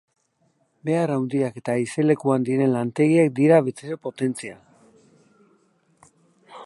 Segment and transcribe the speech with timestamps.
[0.87, 4.59] Behar handiak eta haizelekuan diren lantegiak dira bezero potentzial.